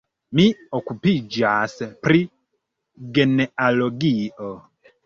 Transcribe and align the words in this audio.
Mi 0.37 0.45
okupiĝas 0.77 1.77
pri 2.07 2.25
genealogio. 3.21 4.55